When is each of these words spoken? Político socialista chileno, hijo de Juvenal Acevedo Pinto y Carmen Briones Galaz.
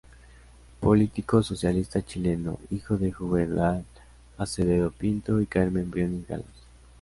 Político 0.79 1.43
socialista 1.43 2.01
chileno, 2.03 2.57
hijo 2.71 2.97
de 2.97 3.11
Juvenal 3.11 3.85
Acevedo 4.35 4.89
Pinto 4.89 5.39
y 5.39 5.45
Carmen 5.45 5.91
Briones 5.91 6.27
Galaz. 6.27 6.47